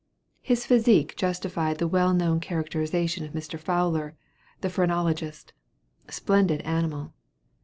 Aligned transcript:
His 0.41 0.65
physique 0.65 1.15
justified 1.15 1.77
the 1.77 1.87
well 1.87 2.11
known 2.11 2.39
characterization 2.39 3.23
of 3.23 3.33
Mr. 3.33 3.59
Fowler, 3.59 4.15
the 4.61 4.69
phrenologist, 4.71 5.53
"Splendid 6.09 6.61
animal." 6.61 7.13